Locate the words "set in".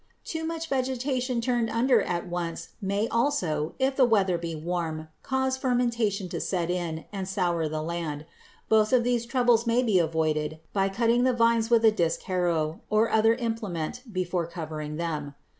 6.41-7.05